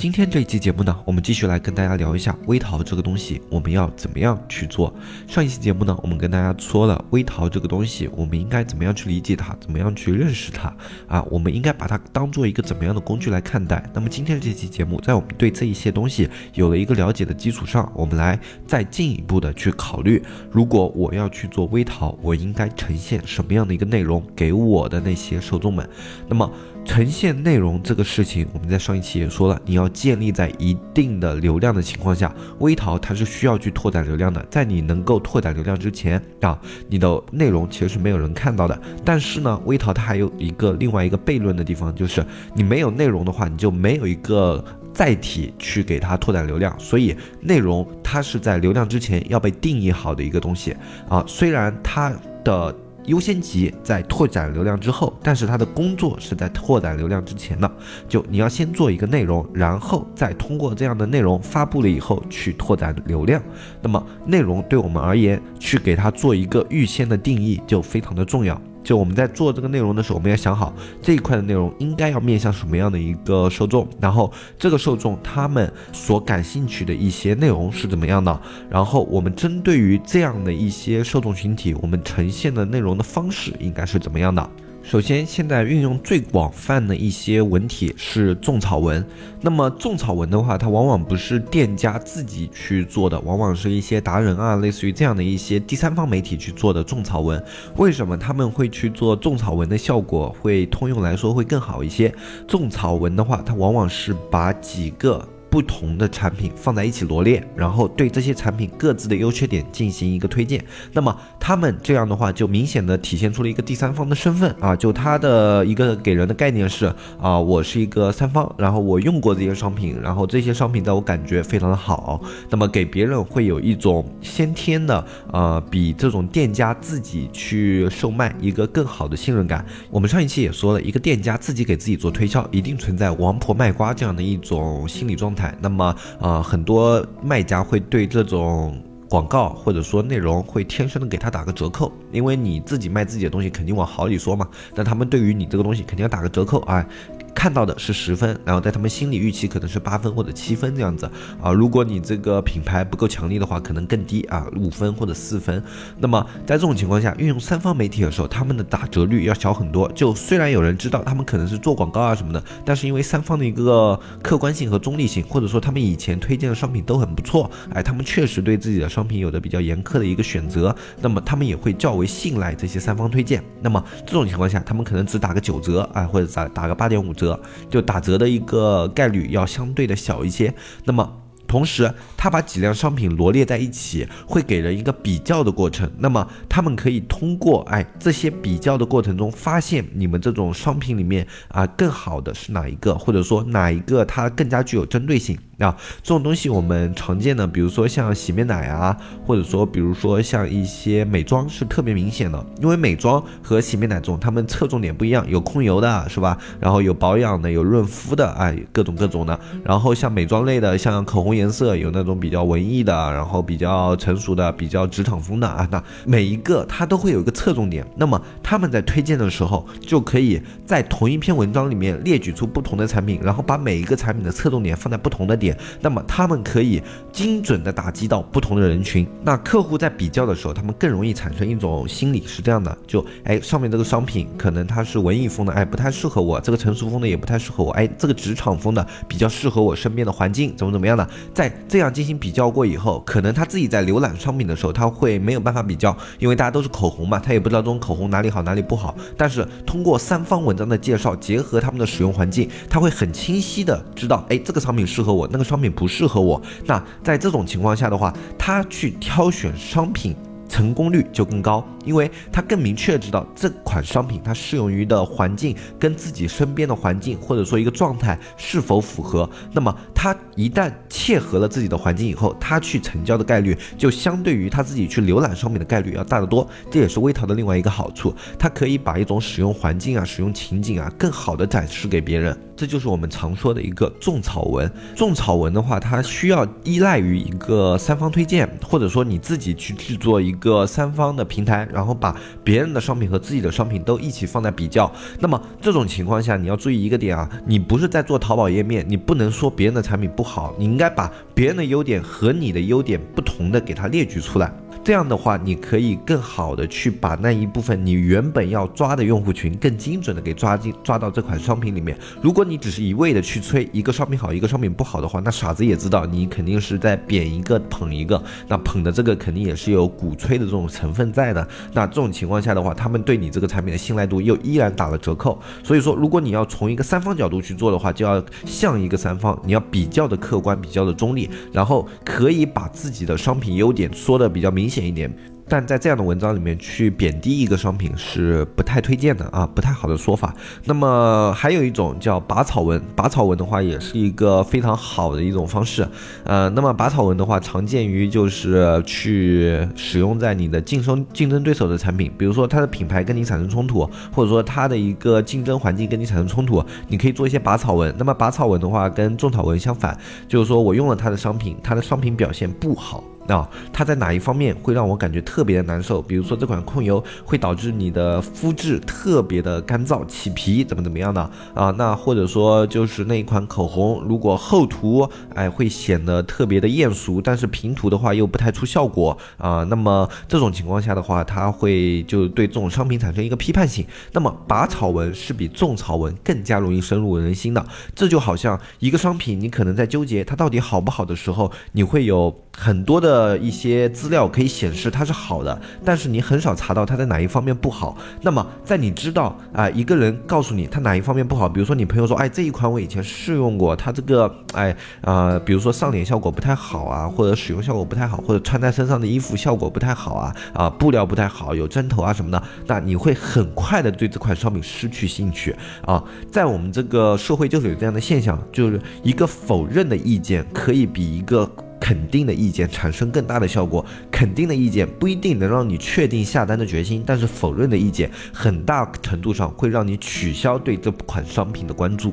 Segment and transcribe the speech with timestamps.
[0.00, 4.90] 今天这一期节目呢，我们继续来跟大家聊一下微淘这个东西，我们要怎么样去做。
[5.26, 10.74] 上一期节目呢，我们跟大家说了微淘这个东西，我们应该怎么样去理解它，怎么样去认识它
[11.06, 11.22] 啊？
[11.24, 13.84] 我们应该把它当做一个怎么样的工具来看待？
[13.92, 25.86] 那么今天这期节目，在我们对这一些东西有了一个了解的基础上，我们来再进一步的去考虑，如果我要去做微淘，我应该呈现什么样的一个内容给我的那些受众们？
[26.26, 26.50] 那么。
[26.84, 34.44] 呈现内容这个事情，我们在上一期也说了，你要建立在一定的流量的情况下，微淘它是需要去拓展流量的。
[34.50, 38.78] 在你能够拓展流量之前啊，你的内容其实是没有人看到的。
[39.04, 46.74] 但是呢，微淘它还有一个另外一个悖论的地方，就是你没有内容的话，你就没有一个载体去给它拓展流量。
[46.80, 50.74] 所以内容它是在流量之前要被定义好的一个东西
[51.08, 52.74] 啊，虽然它的。
[53.10, 57.68] 优先级在拓展流量之后，但是他的工作是在拓展流量之前的。
[58.08, 63.42] 就你要先做一个内容，然后再通过这样的内容发布了以后去拓展流量。
[63.82, 68.60] 那么内容对我们而言，去给它做一个预先的定义就非常的重要。
[68.82, 84.50] 就我们在做这个内容的时候，我们要想好这一块的内容应该要面向什么样的一个受众，然后这个受众他们所感兴趣的一些内容是怎么样的，然后我们针对于这样的一些受众群体，我们呈现的内容的方式应该是怎么样的。
[84.90, 89.06] 首先，现在运用最广泛的一些文体是种草文。
[89.40, 97.40] 那么，种草文的话，它往往不是店家自己去做的，往往是一些达人啊，类似于这样的一些第三方媒体去做的种草文。
[97.76, 102.12] 为什么他们会去做种草文的效果会通用来说会更好一些？
[102.48, 105.24] 种草文的话，它往往是把几个。
[105.50, 110.64] 不同的产品放在一起罗列，然后对这些产品各自的优缺点进行一个推荐。
[110.92, 111.12] 那么
[111.50, 116.86] 他们这样的话，就明显的体现出了一个第三方的身份啊，就他的一个给人的概念是
[117.20, 129.66] 啊，我是一个三方，然后我用过这些商品，然后这些商品在我感觉非常的好，那么给别人会有一种先天的呃，比这种店家自己去售卖一个更好的信任感。
[129.90, 135.52] 我们上一期也说了一个店家自己给自己做推销，一定存在王婆卖瓜这样的一种心理状态。
[135.60, 146.86] 那么，呃，很多卖家会对这种广告或者说内容会天生的给他打个折扣，因为你自己卖自己的东西肯定往好里说嘛，那他们对于你这个东西肯定要打个折扣啊。
[147.34, 151.10] 看到的是十分，然后在他们心理预期可能是八分或者七分这样子
[151.40, 151.52] 啊。
[151.52, 155.62] 如果你这个品牌不够强力的话，可能更低啊，五分或者四分。
[155.98, 159.90] 那么在这种情况下，运用三方媒体的时候，他们的打折率要小很多。
[159.92, 173.42] 就虽然有人知道他们可能是做广告啊什么的，但是因为三方的一个客观性和中立性，或者说他们以前推荐的商品都很不错，哎，他们确实对自己的商品有着比较严苛的一个选择，那么他们也会较为信赖这些三方推荐。
[173.60, 177.40] 那么这种情况下，他们可能只打个九折啊，或者打打个八点五折。
[177.68, 180.52] 就打折的一个概率要相对的小一些，
[180.84, 181.16] 那么
[181.46, 185.90] 同时他把几样商品罗列在一起，会给人一个比较的过程。
[185.98, 195.36] 那么他们可以通过哎这些比较的过程中，发现你们这种商品里面啊更好的是哪一个，或者说哪一个它更加具有针对性。
[195.60, 206.38] 啊，这种东西我们常见的，比如说像洗面奶啊，或者说比如说像一些美妆是特别明显的，因为美妆和洗面奶这种，它们侧重点不一样，有控油的是吧？
[206.58, 209.38] 然后有保养的，有润肤的，哎，各种各种的。
[209.62, 215.68] 然后像美妆类的，像口红颜色有那种比较文艺的，然后比较成熟的，比较职场风的啊。
[215.70, 225.49] 那每一个它都会有一个侧重点，那么他们在推荐的时候，就可以在同一篇文章里面列举出不同的产品，然后把每一个产品的侧重点放在不同的点。
[225.80, 229.06] 那么他们可以精准的打击到不同的人群。
[229.22, 237.70] 那客户在比较的时候，他们更容易产生一种心理是这样的：就哎，上面这个商品可能它是文艺风的，哎，不太适合我；这个成熟风的也不太适合我。
[237.72, 241.08] 哎，这个职场风的比较适合我身边的环境，怎么怎么样的？
[241.34, 248.94] 在这样进行比较过以后，可能他自己在浏览商品的时候，他会没有办法比较，因为大家都是口红嘛，他也不知道这种口红哪里好哪里不好。
[249.16, 255.70] 但是通过三方文章的介绍，结合他们的使用环境，他会很清晰的知道，哎，这个商品适合我，那个商品。
[255.70, 260.14] 不适合我，那在这种情况下的话，他去挑选商品
[260.48, 269.30] 成功率就更高，因为他更明确知道这款商品它适用于的环境跟自己身边的环境或者说一个状态是否符合。
[269.52, 276.46] 那么他一旦切合了自己的环境以后，他去成交的概率就相对于他自己去浏览商品的概率要大得多。
[276.68, 282.36] 这也是微淘的另外一个好处，它可以把一种使用环境啊、使用情景啊更好的展示给别人。
[282.60, 284.70] 这就是我们常说的一个种草文。
[284.94, 292.14] 种草文的话，它需要依赖于一个三方推荐，或者说你自己去制作一个三方的平台，然后把
[292.44, 294.92] 别人的商品和自己的商品都一起放在比较。
[295.20, 304.52] 那么这种情况下，你要注意一个点啊，你不是在做淘宝页面，你不能说别人的产品不好，你应该把别人的优点和你的优点不同的给它列举出来。
[304.82, 311.96] 这样的话，你可以更好的去把那一部分你原本要抓的用户群更精准的给抓进抓到这款商品里面。
[312.22, 321.46] 如果你只是一味的去吹一个商品好，一个商品不好的话，那傻子也知道你肯定是在贬一个捧一个，那捧的这个肯定也是有鼓吹的这种成分在的。
[321.74, 325.38] 那这种情况下的话，他们对你这个产品的信赖度又依然打了折扣。
[325.62, 334.69] 所以说，如果你要从一个三方角度去做的话，就要像一个三方，你要比较的客观，比较的中立，然后可以把自己的商品优点说的比较明。
[334.70, 335.12] 明显一点。
[335.48, 340.32] 但在这样的文章里面去贬低一个商品是不太推荐的啊，不太好的说法。
[340.64, 345.84] 那么还有一种叫拔草文，拔草文的话也是一个非常好的一种方式。
[346.22, 353.80] 呃，那么拔草文的话，常见于就是去使用在你的竞争竞争对手的产品，比如说它的品牌跟你产生冲突，
[354.12, 357.92] 或者说它的一个竞争环境跟你产生冲突，你可以做一些拔草文。
[357.98, 363.02] 那么拔草文的话跟种草文相反，就是说我用了它的商品，它的商品表现不好。
[363.30, 366.02] 啊，它在哪一方面会让我感觉特别的难受？
[366.02, 371.70] 比如说这款控油会导致你的肤质特别的干燥、起皮，怎么怎么样的啊？
[371.78, 379.62] 那或者说就是那一款口红，如果厚涂，哎，会显得特别的艳俗，但是平涂的话又不太出效果啊。
[379.70, 383.86] 那么这种情况下的话，它会就对这种商品产生一个批判性。
[384.12, 387.64] 那么拔草文是比种草文更加容易深入人心的。
[387.94, 393.19] 这就好像一个商品，你可能在纠结它到底好不好的时候，你会有很多的。
[393.20, 397.96] 的一些资料可以显示它是好的，但是你很少查到它在哪一方面不好。
[398.22, 416.02] 那么在你知道啊，一个人告诉你他哪一方面不好，比如说你朋友说，哎，这一款我以前试用过，它这个，哎，啊，比如说上脸效果不太好啊，或者使用效果不太好，或者穿在身上的衣服效果不太好啊，啊，布料不太好，有针头啊什么的，那你会很快的对这款商品失去兴趣啊。
[416.30, 421.50] 在我们这个社会就是有这样的现象，就是一个否认的意见可以比一个。
[421.80, 432.12] 肯定的意见产生更大的效果，肯定的意见不一定能让你确定下单的决心，但是否认的意见很大程度上会让你取消对这款商品的关注。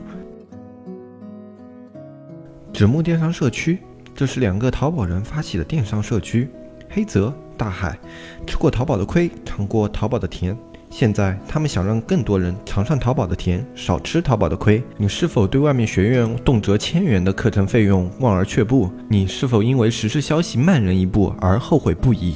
[2.71, 3.79] 纸木电商社区，
[4.15, 6.49] 这是两个淘宝人发起的电商社区。
[6.89, 7.99] 黑泽大海，
[8.45, 10.57] 吃过淘宝的亏，尝过淘宝的甜。
[10.89, 14.81] 现在他们想让更多人尝上淘宝的甜，少吃淘宝的亏。
[14.97, 18.89] 你是否对外面学院动辄千元的课程费用望而却步？
[19.07, 22.35] 你是否因为时事消息慢人一步而后悔不已？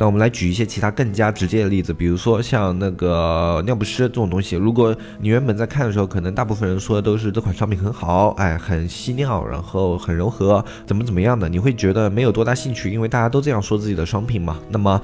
[0.00, 14.58] 那我们来举一些其他更加直接的例子，比如说像那个尿不湿这种东西，如果你原本在看的时候，可能大部分人说的都是这款商品很好，哎，很吸尿，然后很柔和，怎么怎么样的，你会觉得没有多大兴趣，因为大家都这样说自己的商品嘛。
[14.70, 14.98] 那么。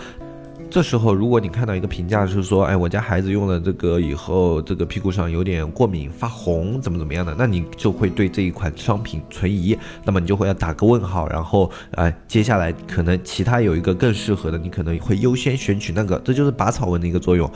[0.68, 17.50] 这时候，如果你看到一个评价是说，哎，我家孩子用了这个以后，这个屁股上有点过敏、发红，怎么怎么样的，那你就会对这一款商品存疑，那么你就会要打个问号，然后，哎，接下来可能其他有一个更适合的，你可能会优先选取那个，这就是拔草文的一个作用。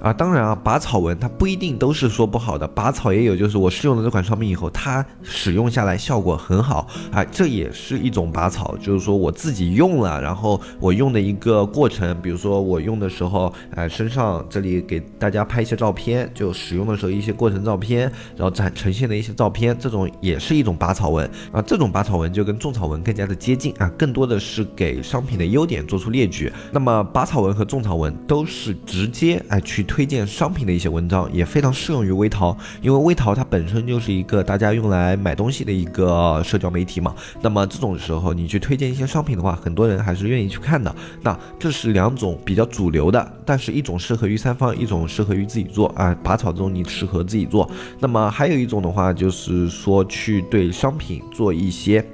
[0.00, 18.02] 啊，当然啊，拔草纹它不一定都是说不好的，拔草也有，就是我试用了这款商品以后，它使用下来效果很好，啊，这也是一种拔草，就是说我自己用了，然后我用的一个过程，比如说我用的时候，哎，身上这里给大家拍一些照片，就使用的时候一些过程照片，
[18.36, 26.52] 然后展呈现的一些照片，这种也是一种拔草纹啊，这种拔草纹就跟种草纹更加的接近啊，更多的是给商品的优点做出列举。
[26.70, 29.87] 那么拔草纹和种草纹都是直接哎去。
[29.88, 37.12] 推荐商品的一些文章，也非常适用于微淘，因为微淘它本身就是一个大家用来买东西的一个社交媒体嘛。
[37.40, 40.94] 那么这种时候你去推荐一些商品的话，很多人还是愿意去看的。
[41.22, 46.14] 那这是两种比较主流的，但是一种适合于三方，一种适合于自己做啊。
[46.22, 47.68] 拔草这种你适合自己做，
[47.98, 52.04] 那么还有一种的话就是说去对商品做一些。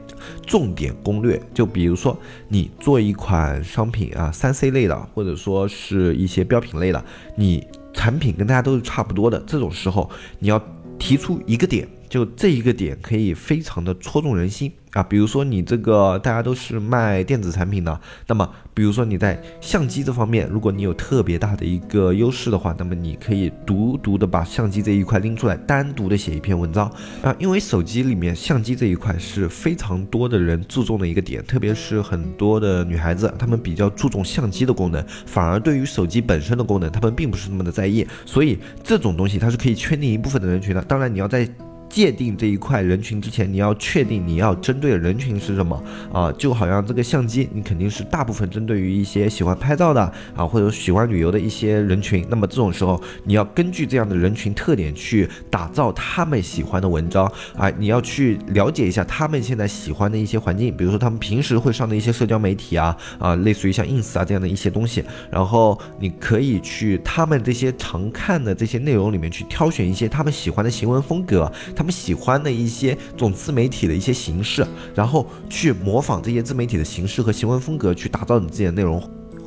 [0.46, 2.16] 重点攻略，就比如说
[2.48, 7.04] 你做一款商品啊，三 C 类的，或者说是一些标品类的，
[7.36, 10.62] 你产品跟大家都是差不多的，这种时候你要
[10.98, 14.72] 提出一个点，就这一个点可以非常的戳中人心。
[14.94, 26.90] 啊，比如说你这个大家都是卖电子产品的，那么比如说你在相机这方面，如果你有特别大的一个优势的话，那么你可以独独的把相机这一块拎出来，单独的写一篇文章
[27.22, 27.34] 啊。
[27.38, 38.06] 因为手机里面相机这一块是非常多的人注重的一个点，特别是很多的女孩子，她们比较注重相机的功能，反而对于手机本身的功能，她们并不是那么的在意。
[38.24, 40.80] 所以这种东西它是可以圈定一部分的人群的。
[40.82, 41.48] 当然你要在。
[41.94, 45.80] 界定这一块人群之前，你要确定你要针对的人群是什么
[46.12, 46.32] 啊？
[46.32, 50.02] 就好像这个相机，你肯定是大部分针对于一些喜欢拍照的
[50.34, 52.26] 啊，或者喜欢旅游的一些人群。
[52.28, 57.70] 那么这种时候，你要根据这样的人群特点去打造他们喜欢的文章啊。
[57.78, 65.04] 你要去了解一下他们现在喜欢的一些环境，比如说他们平时会上的一些社交媒体啊啊，类似于像 ins 啊这样的一些东西。
[65.30, 71.83] 然后你可以去他们这些常看的这些内容里面去挑选一些他们喜欢的行文风格，他。
[71.84, 78.98] 他们喜欢的一些这种自媒体的一些形式，然后去模仿这些自媒体的形式和行为风格，去打造你自己的内容。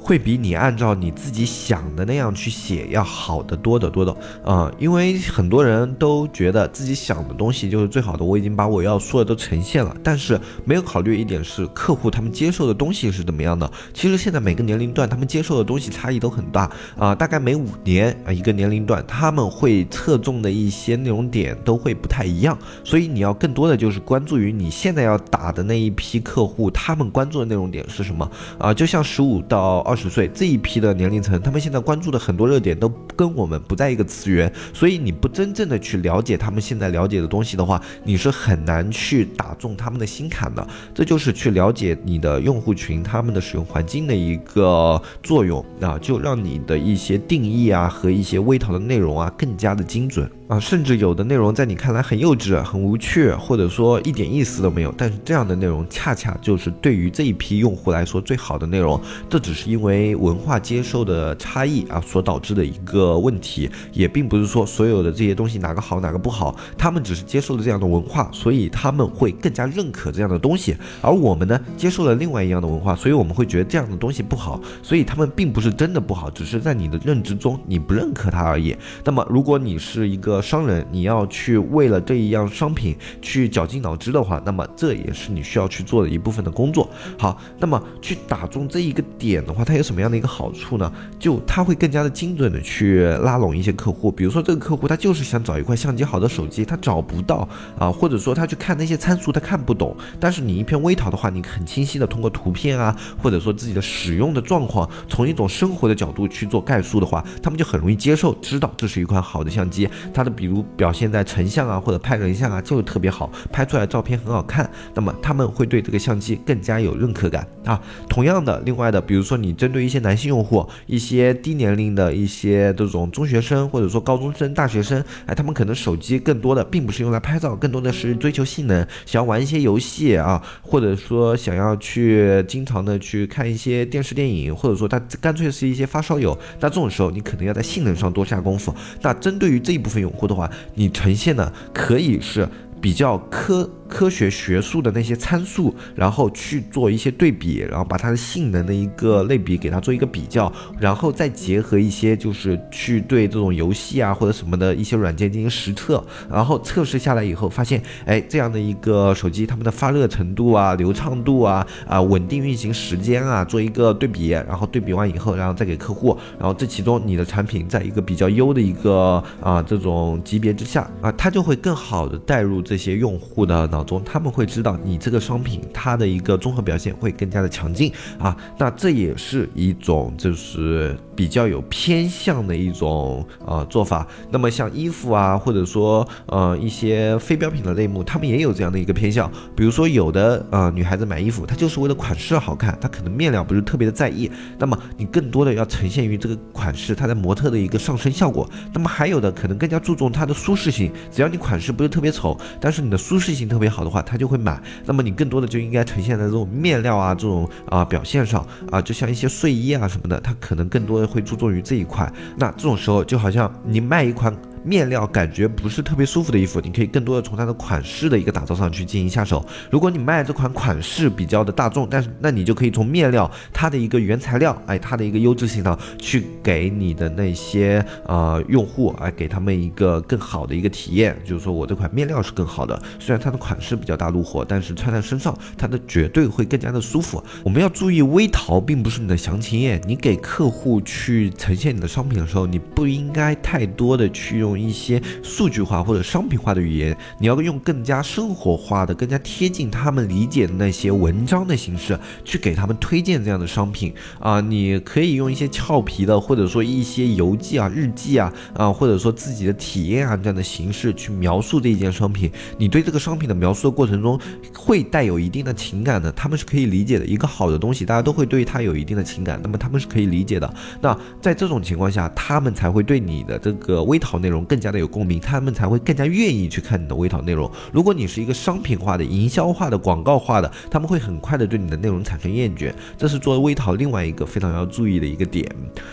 [0.08, 4.72] 会比你按照你自己想的那样去写要好得多得多的啊！
[4.80, 13.70] 因为很多人都觉得自己想的东西就是最好的，我已经把我要说的都呈现了，但是没有考虑一点是客户他们接受的东西是怎么样的。
[13.94, 28.74] 其实现在每个年龄段他们接受的东西差异都很大啊，大概每五年啊一个年龄段他们会侧重的一些内容点都会不太一样，所以你要更多的就是关注于你现在要打的那一批客户，他们关注的内容点是什么啊？
[28.74, 29.97] 就像十五到二。
[29.98, 40.66] 十岁这一批的年龄层，他们现在关注的很多热点都跟我们不在一个次元，所以你不真正的去了解他们现在了解的东西的话，你是很难去打中他们的心坎的。
[40.94, 50.30] 这就是去了解你的用户群他们的使用环境的一个作用啊，就让你的一些定义啊和一些微淘的内容啊更加的精准。
[50.48, 58.98] 啊，甚至有的内容在你看来很幼稚、很无趣，或者说一点意思都没有，但是这样的内容恰恰就是对于这一批用户来说最好的内容。
[59.30, 70.78] 这只是因为文化接受的差异啊所导致的一个问题，也并不是说所有的这些东西哪个好哪个不好，他们只是接受了这样的文化，所以他们会更加认可这样的东西。
[71.02, 78.74] 而我们呢，接受了另外一样的文化，所以我们会觉得这样的东西不好，所以他们并不是真的不好，只是在你的认知中你不认可它而已。
[79.04, 86.90] 那么，如果你是一个商人，你要去为了这一样商品去绞尽脑汁的话，那么这也是你需要去做的一部分的工作。
[87.18, 90.92] 好，那么去打中这一个点的话，它有什么样的一个好处呢？
[91.20, 94.12] 就它会更加的精准的去拉拢一些客户。
[94.12, 99.96] 比如说这个客户他就是想找一块相机好的手机，他找不到啊，或者说他去看那些参数他看不懂。
[100.20, 109.90] 但是你一篇微淘的话，你很清晰的通过图片啊，或者说自己的使用的状况，从一种生活的角度去做概述的话，他们就很容易接受，知道这是一款好的相机。
[110.14, 114.70] 它的比如表现在成像啊，或者拍人像啊，就是特别好，拍出来照片很好看。
[114.94, 117.82] 那么他们会对这个相机更加有认可感啊。
[118.10, 136.38] 同样的，另外的，比如说你针对一些男性用户，一些低年龄的一些这种中学生，或者说高中生、大学生，哎，他们可能手机更多的并不是用来拍照，更多的是追求性能，想要玩一些游戏啊，或者说想要去经常的去看一些电视电影，或者说他干脆是一些发烧友。
[136.60, 138.74] 那这种时候，你可能要在性能上多下功夫。
[139.02, 142.48] 那针对于这一部分用户的话，你呈现的可以是
[142.82, 143.70] 比较科。
[143.90, 178.36] 科学学术的那些参数，然后去做一些对比，然后把它的性能的一个类比给它做一个比较，然后再结合一些就是去对这种游戏啊或者什么的一些软件进行实测，然后测试下来以后发现，哎，这样的一个手机，它们的发热程度啊、流畅度啊、啊稳定运行时间啊，做一个对比，然后对比完以后，然后再给客户，然后这其中你的产品在一个比较优的一个啊这种级别之下啊，它就会更好的带入这些用户的脑中，他们会知道你这个商品它的一个综合表现会更加的强劲啊。
[178.58, 184.08] 那这也是一种就是比较有偏向的一种呃做法。
[184.30, 189.30] 那么像衣服啊，或者说呃一些非标品的类目，他们也有这样的一个偏向。
[189.56, 194.30] 比如说有的呃女孩子买衣服，她就是为了款式好看，她可能面料不是特别的在意。
[194.60, 198.48] 那么你更多的要呈现于这个款式它在模特的一个上身效果。
[198.72, 204.62] 那么还有的可能更加注重它的舒适性，只要你款式不是特别丑，但是你的舒适性特别好的话，她就会买。
[204.86, 212.12] 那么你更多的就应该呈现在这种面料啊这种啊表现上啊，就像一些睡衣啊什么的，它可能更多的会注重于这一块。
[212.36, 214.36] 那这种时候就好像你卖一款。
[214.68, 219.46] 面料感觉不是特别舒服的衣服，你可以更多的从它的款式的一个打造上去进行下手。
[219.72, 231.18] 如果你卖这款款式比较的大众，但是那你就可以从面料它的一个原材料，哎，它的一个优质性呢，去给你的那些呃用户，哎，给他们一个更好的一个体验。
[231.24, 237.24] 就是说我这款面料是更好的，虽然它的款式比较大路货，但是穿在身上它的绝对会更加的舒服。
[237.46, 244.57] 我们要注意，微淘并不是你的详情页，你给客户去呈现你的商品的时候，你不应该太多的去用。
[244.60, 254.40] 一些数据化或者商品化的语言，你要用更加生活化的、更加贴近他们理解的那些文章的形式去给他们推荐这样的商品啊。
[254.40, 262.32] 你可以用一些俏皮的，或者说一些游记啊、日记啊啊，或者说自己的体验啊这样的形式去描述这一件商品。
[262.58, 264.20] 你对这个商品的描述的过程中
[264.56, 267.06] 会带有一定的情感的，他们是可以理解的。
[267.06, 270.54] 一个好的东西，大家都会对它有一定的情感，那么他们是可以理解的。
[270.82, 274.44] 那在这种情况下，他们才会对你的这个微淘内容。
[274.48, 277.52] 更加的有共鸣，他们才会更加愿意去看你的微淘内容。
[277.72, 282.74] 如果你是一个商品化的、营销化的、广告化的，他们会很快的对你的内容产生厌倦。
[282.98, 285.46] 这是作为微淘另外一个非常要注意的一个点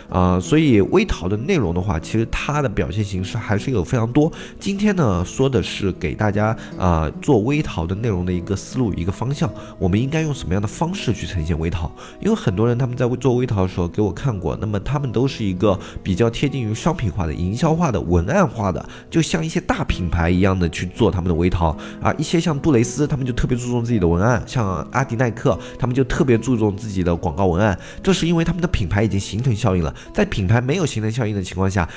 [0.08, 0.38] 啊。
[0.38, 4.30] 所以微淘的内容的话，其实它的表现形式还是有非常多。
[4.60, 9.50] 今天呢，说的是给大家啊做微淘的内容的一个思路、一个方向。
[9.78, 11.90] 我们应该用什么样的方式去呈现微淘？
[12.20, 18.33] 因为很多人他们在做微淘的时候给我看过，那么他们都是一个比较贴近于商品化的、营销化的文案。
[18.42, 27.78] 化的，就像一些大品牌一样的去做他们的微淘啊，一些像杜蕾斯，他们就特别注重自己的文案；像阿迪耐克，他们就特别注重自己的广告文案。
[28.02, 31.88] 这是因为他们的品牌已经形成效应了，在品牌没有形成效应的情况下。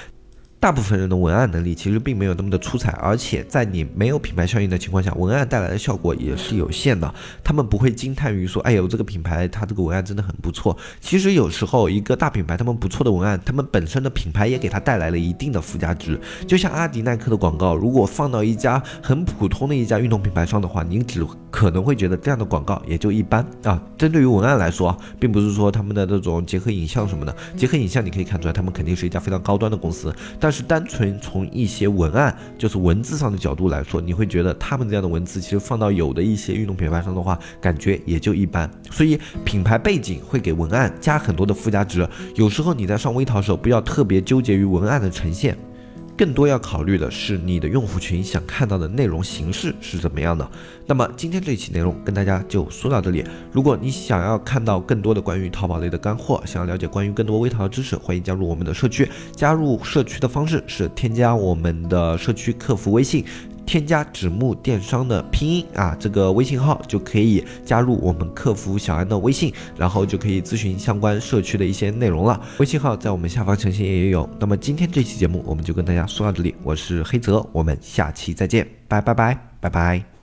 [0.60, 7.14] 大部分人的文案能力其实并没有那么的出彩，而且在你没有品牌效应的情况下，文案带来的效果也是有限的。
[7.44, 10.76] 他们不会惊叹于说，哎呦，这个品牌它这个文案真的很不错。
[11.00, 16.20] 其实有时候一个大品牌他们不错的文案，他们本身的品牌也给它带来了一定的附加值。
[16.48, 23.80] 就像阿迪耐克的广告，如果放到一家很普通的一家运动品牌上的话，您只可能会觉得这样的广告也就一般啊。
[23.96, 30.47] 针对于文案来说，并不是说他们的这种结合影像什么的，结合影像你可以看出来，他们肯定是一家非常高端的公司，但。
[30.48, 38.72] 但是单纯从一些文案，就是文字上的角度来说，你会觉得他们这样的文字，其实放到有的一些运动品牌上的话，感觉也就一般。
[38.90, 42.08] 所以品牌背景会给文案加很多的附加值。
[42.36, 45.58] 有时候你在上微淘的时候，不要特别纠结于文案的呈现。
[46.18, 50.50] 更多要考虑的是你的用户群想看到的内容形式是怎么样的。
[50.88, 53.24] 那么今天这一期内容跟大家就说到这里。
[53.52, 59.08] 如果你想要看到更多的关于淘宝类的干货，想要了解关于更多微淘的知识，欢迎加入我们的社区。
[59.36, 63.24] 加入社区的方式是添加我们的社区客服微信。
[63.68, 72.42] 添加纸木电商的拼音啊，这个微信号就可以加入我们客服小安的微信，然后就可以咨询相关社区的一些内容了。
[72.60, 74.28] 微信号在我们下方详情页也有。
[74.40, 80.17] 那么今天这期节目我们就跟大家说到这里，我是黑泽，我们下期再见，拜拜拜拜拜。